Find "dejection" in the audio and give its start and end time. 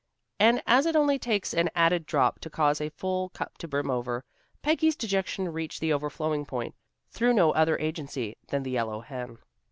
4.95-5.53